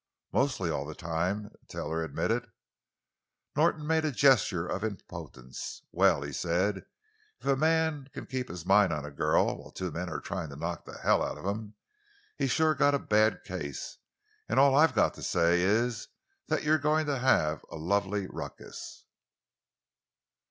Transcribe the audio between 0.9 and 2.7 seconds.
time," Taylor admitted.